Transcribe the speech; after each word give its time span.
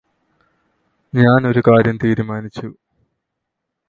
ഞാന് 1.13 1.45
ഒരു 1.47 1.59
കാര്യം 1.59 1.97
തീരുമാനിച്ചു 1.97 2.67